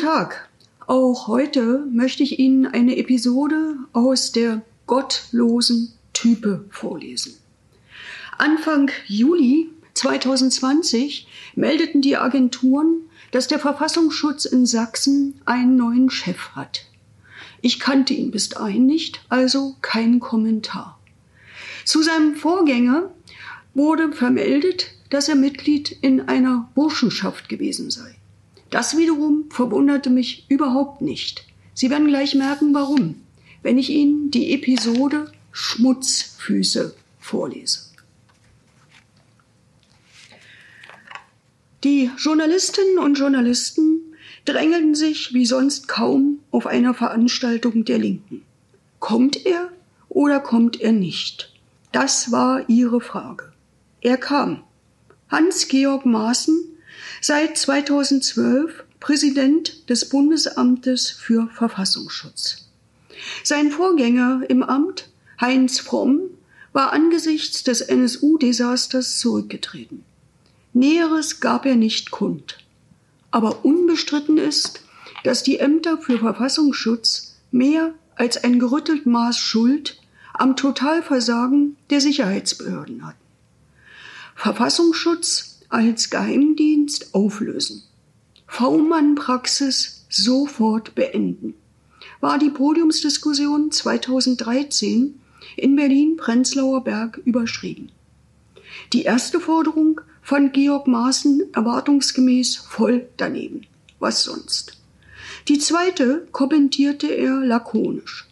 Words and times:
Tag. 0.00 0.48
Auch 0.86 1.26
heute 1.26 1.84
möchte 1.92 2.22
ich 2.22 2.38
Ihnen 2.38 2.64
eine 2.64 2.96
Episode 2.96 3.76
aus 3.92 4.32
der 4.32 4.62
gottlosen 4.86 5.92
Type 6.14 6.64
vorlesen. 6.70 7.34
Anfang 8.38 8.90
Juli 9.06 9.68
2020 9.92 11.28
meldeten 11.54 12.00
die 12.00 12.16
Agenturen, 12.16 13.02
dass 13.30 13.46
der 13.46 13.58
Verfassungsschutz 13.58 14.46
in 14.46 14.64
Sachsen 14.64 15.38
einen 15.44 15.76
neuen 15.76 16.08
Chef 16.08 16.52
hat. 16.52 16.86
Ich 17.60 17.78
kannte 17.78 18.14
ihn 18.14 18.30
bis 18.30 18.48
dahin 18.48 18.86
nicht, 18.86 19.20
also 19.28 19.76
kein 19.82 20.18
Kommentar. 20.18 20.98
Zu 21.84 22.02
seinem 22.02 22.36
Vorgänger 22.36 23.10
wurde 23.74 24.12
vermeldet, 24.12 24.92
dass 25.10 25.28
er 25.28 25.34
Mitglied 25.34 25.90
in 26.00 26.22
einer 26.22 26.70
Burschenschaft 26.74 27.50
gewesen 27.50 27.90
sei. 27.90 28.16
Das 28.70 28.96
wiederum 28.96 29.50
verwunderte 29.50 30.10
mich 30.10 30.46
überhaupt 30.48 31.02
nicht. 31.02 31.44
Sie 31.74 31.90
werden 31.90 32.06
gleich 32.06 32.34
merken, 32.34 32.72
warum, 32.72 33.16
wenn 33.62 33.78
ich 33.78 33.90
Ihnen 33.90 34.30
die 34.30 34.52
Episode 34.52 35.32
Schmutzfüße 35.52 36.94
vorlese. 37.18 37.90
Die 41.82 42.10
Journalistinnen 42.18 42.98
und 42.98 43.18
Journalisten 43.18 44.00
drängelten 44.44 44.94
sich 44.94 45.32
wie 45.32 45.46
sonst 45.46 45.88
kaum 45.88 46.38
auf 46.50 46.66
einer 46.66 46.94
Veranstaltung 46.94 47.84
der 47.84 47.98
Linken. 47.98 48.42
Kommt 48.98 49.46
er 49.46 49.70
oder 50.08 50.40
kommt 50.40 50.80
er 50.80 50.92
nicht? 50.92 51.54
Das 51.92 52.30
war 52.30 52.68
ihre 52.68 53.00
Frage. 53.00 53.52
Er 54.00 54.16
kam. 54.16 54.62
Hans-Georg 55.30 56.04
Maaßen 56.04 56.56
seit 57.20 57.56
2012 57.56 58.84
Präsident 59.00 59.88
des 59.88 60.08
Bundesamtes 60.08 61.10
für 61.10 61.48
Verfassungsschutz. 61.54 62.68
Sein 63.44 63.70
Vorgänger 63.70 64.42
im 64.48 64.62
Amt, 64.62 65.08
Heinz 65.40 65.80
Fromm, 65.80 66.20
war 66.72 66.92
angesichts 66.92 67.64
des 67.64 67.80
NSU-Desasters 67.80 69.18
zurückgetreten. 69.18 70.04
Näheres 70.72 71.40
gab 71.40 71.66
er 71.66 71.76
nicht 71.76 72.10
kund. 72.10 72.58
Aber 73.30 73.64
unbestritten 73.64 74.38
ist, 74.38 74.82
dass 75.24 75.42
die 75.42 75.58
Ämter 75.58 75.98
für 75.98 76.18
Verfassungsschutz 76.18 77.36
mehr 77.50 77.94
als 78.14 78.42
ein 78.42 78.58
gerüttelt 78.58 79.06
Maß 79.06 79.38
Schuld 79.38 79.98
am 80.34 80.56
Totalversagen 80.56 81.76
der 81.90 82.00
Sicherheitsbehörden 82.00 83.06
hatten. 83.06 83.18
Verfassungsschutz 84.34 85.49
als 85.70 86.10
Geheimdienst 86.10 87.14
auflösen. 87.14 87.82
V-Mann-Praxis 88.46 90.04
sofort 90.08 90.94
beenden. 90.94 91.54
War 92.20 92.38
die 92.38 92.50
Podiumsdiskussion 92.50 93.70
2013 93.70 95.20
in 95.56 95.76
Berlin-Prenzlauer 95.76 96.84
Berg 96.84 97.20
überschrieben. 97.24 97.90
Die 98.92 99.02
erste 99.02 99.40
Forderung 99.40 100.00
fand 100.20 100.52
Georg 100.52 100.86
Maaßen 100.86 101.54
erwartungsgemäß 101.54 102.56
voll 102.56 103.08
daneben. 103.16 103.66
Was 103.98 104.24
sonst? 104.24 104.76
Die 105.48 105.58
zweite 105.58 106.26
kommentierte 106.32 107.06
er 107.06 107.40
lakonisch. 107.40 108.26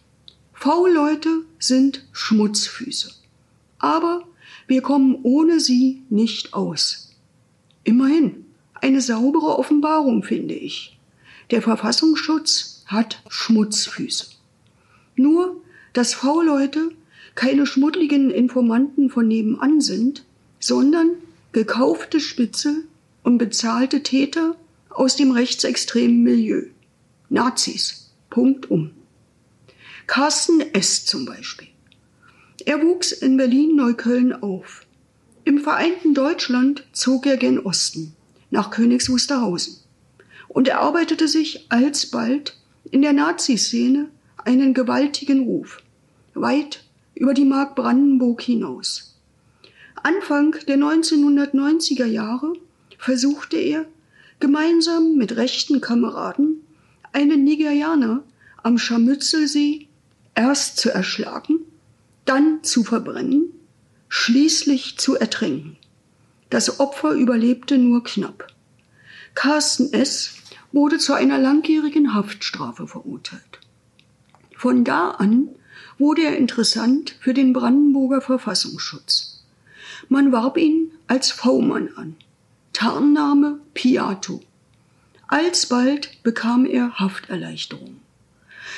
V-Leute 0.52 1.42
sind 1.58 2.04
Schmutzfüße. 2.12 3.12
Aber 3.78 4.24
wir 4.66 4.82
kommen 4.82 5.18
ohne 5.22 5.60
sie 5.60 6.02
nicht 6.10 6.52
aus. 6.52 7.07
Immerhin 7.88 8.44
eine 8.74 9.00
saubere 9.00 9.58
Offenbarung, 9.58 10.22
finde 10.22 10.52
ich. 10.52 10.98
Der 11.50 11.62
Verfassungsschutz 11.62 12.84
hat 12.84 13.22
Schmutzfüße. 13.30 14.26
Nur, 15.16 15.62
dass 15.94 16.12
V-Leute 16.12 16.90
keine 17.34 17.64
schmuddligen 17.64 18.30
Informanten 18.30 19.08
von 19.08 19.26
nebenan 19.26 19.80
sind, 19.80 20.26
sondern 20.60 21.12
gekaufte 21.52 22.20
Spitzel 22.20 22.84
und 23.22 23.38
bezahlte 23.38 24.02
Täter 24.02 24.54
aus 24.90 25.16
dem 25.16 25.30
rechtsextremen 25.30 26.22
Milieu. 26.22 26.64
Nazis. 27.30 28.12
Punkt 28.28 28.70
um. 28.70 28.90
Carsten 30.06 30.60
S. 30.74 31.06
zum 31.06 31.24
Beispiel. 31.24 31.68
Er 32.66 32.82
wuchs 32.82 33.12
in 33.12 33.38
Berlin-Neukölln 33.38 34.34
auf. 34.42 34.84
Im 35.48 35.60
vereinten 35.60 36.12
Deutschland 36.12 36.84
zog 36.92 37.24
er 37.24 37.38
gen 37.38 37.58
Osten, 37.58 38.14
nach 38.50 38.70
Königs 38.70 39.08
Wusterhausen, 39.08 39.78
und 40.46 40.68
erarbeitete 40.68 41.26
sich 41.26 41.64
alsbald 41.70 42.54
in 42.90 43.00
der 43.00 43.14
Nazi-Szene 43.14 44.10
einen 44.44 44.74
gewaltigen 44.74 45.44
Ruf, 45.44 45.82
weit 46.34 46.84
über 47.14 47.32
die 47.32 47.46
Mark 47.46 47.76
Brandenburg 47.76 48.42
hinaus. 48.42 49.16
Anfang 50.02 50.54
der 50.66 50.76
1990er 50.76 52.04
Jahre 52.04 52.52
versuchte 52.98 53.56
er, 53.56 53.86
gemeinsam 54.40 55.16
mit 55.16 55.36
rechten 55.36 55.80
Kameraden 55.80 56.60
einen 57.14 57.44
Nigerianer 57.44 58.22
am 58.62 58.76
Scharmützelsee 58.76 59.86
erst 60.34 60.76
zu 60.76 60.90
erschlagen, 60.90 61.60
dann 62.26 62.62
zu 62.62 62.84
verbrennen 62.84 63.57
schließlich 64.08 64.98
zu 64.98 65.16
ertränken. 65.16 65.76
Das 66.50 66.80
Opfer 66.80 67.12
überlebte 67.12 67.78
nur 67.78 68.02
knapp. 68.02 68.46
Carsten 69.34 69.92
S. 69.92 70.34
wurde 70.72 70.98
zu 70.98 71.12
einer 71.14 71.38
langjährigen 71.38 72.14
Haftstrafe 72.14 72.86
verurteilt. 72.86 73.60
Von 74.56 74.84
da 74.84 75.10
an 75.10 75.48
wurde 75.98 76.22
er 76.22 76.36
interessant 76.36 77.16
für 77.20 77.34
den 77.34 77.52
Brandenburger 77.52 78.20
Verfassungsschutz. 78.20 79.44
Man 80.08 80.32
warb 80.32 80.56
ihn 80.56 80.92
als 81.06 81.30
V-Mann 81.30 81.90
an. 81.96 82.16
Tarnname 82.72 83.60
Piato. 83.74 84.40
Alsbald 85.26 86.22
bekam 86.22 86.64
er 86.64 86.98
Hafterleichterung. 86.98 88.00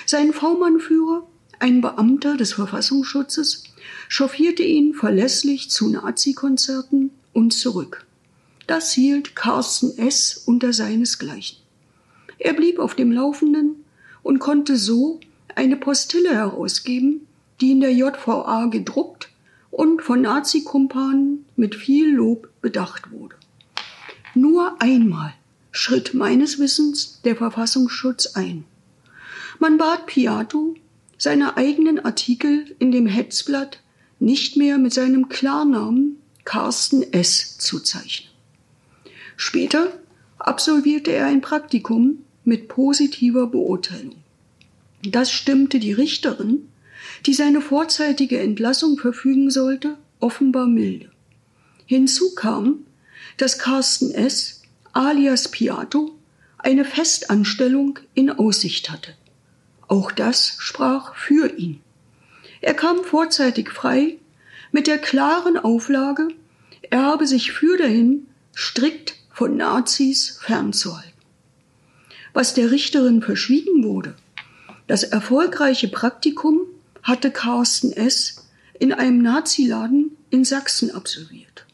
Sein 0.07 0.33
V-Mann-Führer, 0.33 1.27
ein 1.61 1.81
Beamter 1.81 2.37
des 2.37 2.55
Verfassungsschutzes, 2.55 3.65
chauffierte 4.09 4.63
ihn 4.63 4.95
verlässlich 4.95 5.71
zu 5.71 5.89
Nazi-Konzerten 5.89 7.11
und 7.33 7.53
zurück. 7.53 8.07
Das 8.67 8.93
hielt 8.93 9.37
Carsten 9.37 9.97
S. 9.99 10.43
unter 10.47 10.73
seinesgleichen. 10.73 11.59
Er 12.39 12.55
blieb 12.55 12.79
auf 12.79 12.95
dem 12.95 13.13
Laufenden 13.13 13.85
und 14.23 14.39
konnte 14.39 14.77
so 14.77 15.21
eine 15.55 15.77
Postille 15.77 16.35
herausgeben, 16.35 17.27
die 17.61 17.73
in 17.73 17.81
der 17.81 17.93
JVA 17.93 18.67
gedruckt 18.67 19.29
und 19.71 20.03
von 20.03 20.23
Nazi-Kumpanen 20.23 21.45
mit 21.57 21.75
viel 21.75 22.15
Lob 22.15 22.49
bedacht 22.61 23.11
wurde. 23.11 23.37
Nur 24.35 24.81
einmal 24.81 25.35
schritt 25.73 26.15
meines 26.15 26.59
Wissens 26.59 27.21
der 27.25 27.37
Verfassungsschutz 27.37 28.35
ein. 28.35 28.65
Man 29.59 29.77
bat 29.77 30.07
Piato, 30.07 30.75
seine 31.21 31.59
eigenen 31.59 32.03
Artikel 32.03 32.75
in 32.79 32.93
dem 32.93 33.07
Hetzblatt 33.07 33.83
nicht 34.21 34.57
mehr 34.57 34.79
mit 34.79 34.95
seinem 34.95 35.29
Klarnamen 35.29 36.17
Carsten 36.45 37.03
S. 37.13 37.59
zu 37.59 37.79
zeichnen. 37.81 38.31
Später 39.37 39.93
absolvierte 40.39 41.13
er 41.13 41.27
ein 41.27 41.43
Praktikum 41.43 42.25
mit 42.45 42.69
positiver 42.69 43.47
Beurteilung. 43.47 44.17
Das 45.03 45.31
stimmte 45.31 45.79
die 45.79 45.93
Richterin, 45.93 46.71
die 47.27 47.35
seine 47.35 47.61
vorzeitige 47.61 48.41
Entlassung 48.41 48.97
verfügen 48.97 49.51
sollte, 49.51 49.99
offenbar 50.21 50.67
milde. 50.67 51.11
Hinzu 51.85 52.35
kam, 52.35 52.87
dass 53.37 53.59
Carsten 53.59 54.11
S. 54.11 54.63
alias 54.95 55.51
Piato 55.51 56.17
eine 56.57 56.87
Festanstellung 56.87 57.99
in 58.15 58.31
Aussicht 58.31 58.89
hatte. 58.89 59.15
Auch 59.91 60.13
das 60.13 60.55
sprach 60.61 61.17
für 61.17 61.53
ihn. 61.59 61.81
Er 62.61 62.75
kam 62.75 63.03
vorzeitig 63.03 63.71
frei 63.71 64.19
mit 64.71 64.87
der 64.87 64.99
klaren 64.99 65.57
Auflage, 65.57 66.29
er 66.91 67.03
habe 67.03 67.27
sich 67.27 67.51
für 67.51 67.77
dahin 67.77 68.29
strikt 68.55 69.17
von 69.33 69.57
Nazis 69.57 70.39
fernzuhalten. 70.41 71.11
Was 72.33 72.55
der 72.55 72.71
Richterin 72.71 73.21
verschwiegen 73.21 73.83
wurde, 73.83 74.15
das 74.87 75.03
erfolgreiche 75.03 75.89
Praktikum 75.89 76.61
hatte 77.03 77.33
Carsten 77.33 77.93
S. 77.93 78.49
in 78.79 78.93
einem 78.93 79.21
Naziladen 79.21 80.17
in 80.31 80.45
Sachsen 80.45 80.93
absolviert. 80.93 81.67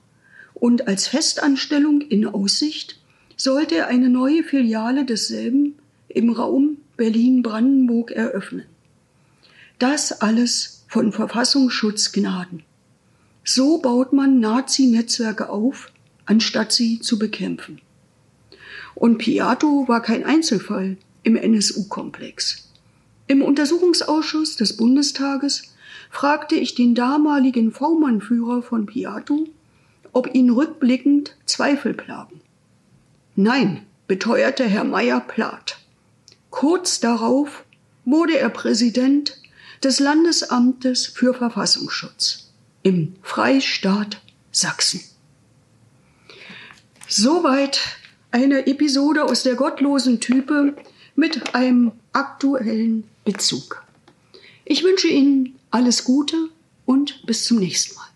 Und 0.54 0.88
als 0.88 1.06
Festanstellung 1.06 2.00
in 2.00 2.26
Aussicht 2.26 2.98
sollte 3.36 3.76
er 3.76 3.88
eine 3.88 4.08
neue 4.08 4.42
Filiale 4.42 5.04
desselben 5.04 5.74
im 6.08 6.30
Raum 6.30 6.78
Berlin-Brandenburg 6.96 8.10
eröffnen. 8.10 8.64
Das 9.78 10.20
alles 10.20 10.84
von 10.88 11.12
Verfassungsschutzgnaden. 11.12 12.62
So 13.44 13.78
baut 13.78 14.12
man 14.12 14.40
Nazi-Netzwerke 14.40 15.50
auf, 15.50 15.92
anstatt 16.24 16.72
sie 16.72 17.00
zu 17.00 17.18
bekämpfen. 17.18 17.80
Und 18.94 19.18
Piato 19.18 19.86
war 19.88 20.00
kein 20.00 20.24
Einzelfall 20.24 20.96
im 21.22 21.36
NSU-Komplex. 21.36 22.68
Im 23.26 23.42
Untersuchungsausschuss 23.42 24.56
des 24.56 24.76
Bundestages 24.76 25.74
fragte 26.10 26.54
ich 26.54 26.74
den 26.74 26.94
damaligen 26.94 27.72
V-Mann-Führer 27.72 28.62
von 28.62 28.86
Piato, 28.86 29.46
ob 30.12 30.34
ihn 30.34 30.50
rückblickend 30.50 31.36
Zweifel 31.44 31.92
plagen. 31.92 32.40
Nein, 33.34 33.82
beteuerte 34.06 34.64
Herr 34.64 34.84
Meyer 34.84 35.20
platt. 35.20 35.78
Kurz 36.50 37.00
darauf 37.00 37.64
wurde 38.04 38.38
er 38.38 38.48
Präsident 38.48 39.36
des 39.82 40.00
Landesamtes 40.00 41.06
für 41.06 41.34
Verfassungsschutz 41.34 42.50
im 42.82 43.16
Freistaat 43.22 44.20
Sachsen. 44.52 45.00
Soweit 47.08 47.80
eine 48.30 48.66
Episode 48.66 49.24
aus 49.24 49.42
der 49.42 49.54
gottlosen 49.54 50.20
Type 50.20 50.76
mit 51.14 51.54
einem 51.54 51.92
aktuellen 52.12 53.04
Bezug. 53.24 53.84
Ich 54.64 54.82
wünsche 54.82 55.08
Ihnen 55.08 55.58
alles 55.70 56.04
Gute 56.04 56.36
und 56.84 57.26
bis 57.26 57.44
zum 57.44 57.58
nächsten 57.58 57.94
Mal. 57.96 58.06